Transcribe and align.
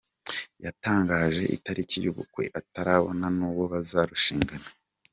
Yatangaje 0.65 1.43
itariki 1.55 1.97
y’ubukwe 2.03 2.43
atarabona 2.59 3.25
nuwo 3.37 3.63
bazarushingana 3.73 4.67